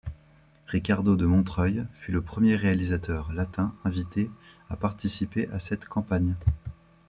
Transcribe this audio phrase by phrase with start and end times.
[0.65, 4.31] Ricardo de Montreuil fut le premier réalisateur latin invité
[4.67, 6.33] à participer à cette campagne.